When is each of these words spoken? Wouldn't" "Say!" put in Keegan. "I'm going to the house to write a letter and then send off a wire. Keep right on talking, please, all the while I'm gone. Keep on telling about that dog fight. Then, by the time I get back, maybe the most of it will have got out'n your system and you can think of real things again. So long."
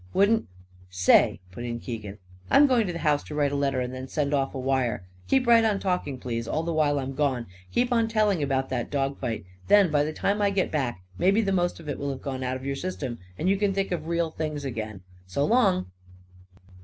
Wouldn't" 0.15 0.47
"Say!" 1.07 1.41
put 1.51 1.63
in 1.63 1.79
Keegan. 1.79 2.17
"I'm 2.49 2.65
going 2.65 2.87
to 2.87 2.93
the 2.93 2.97
house 3.05 3.23
to 3.25 3.35
write 3.35 3.51
a 3.51 3.55
letter 3.55 3.79
and 3.79 3.93
then 3.93 4.07
send 4.07 4.33
off 4.33 4.55
a 4.55 4.59
wire. 4.59 5.05
Keep 5.27 5.45
right 5.45 5.63
on 5.63 5.79
talking, 5.79 6.17
please, 6.17 6.47
all 6.47 6.63
the 6.63 6.73
while 6.73 6.97
I'm 6.97 7.13
gone. 7.13 7.45
Keep 7.71 7.93
on 7.93 8.07
telling 8.07 8.41
about 8.41 8.69
that 8.69 8.89
dog 8.89 9.19
fight. 9.19 9.45
Then, 9.67 9.91
by 9.91 10.03
the 10.03 10.11
time 10.11 10.41
I 10.41 10.49
get 10.49 10.71
back, 10.71 11.03
maybe 11.19 11.39
the 11.39 11.51
most 11.51 11.79
of 11.79 11.87
it 11.87 11.99
will 11.99 12.09
have 12.09 12.21
got 12.23 12.41
out'n 12.41 12.65
your 12.65 12.75
system 12.75 13.19
and 13.37 13.47
you 13.47 13.57
can 13.57 13.75
think 13.75 13.91
of 13.91 14.07
real 14.07 14.31
things 14.31 14.65
again. 14.65 15.01
So 15.27 15.45
long." 15.45 15.91